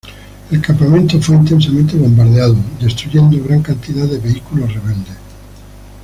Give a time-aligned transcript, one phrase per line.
[0.49, 5.15] El campamento fue intensamente bombardeado, destruyendo gran cantidad de vehículos rebeldes.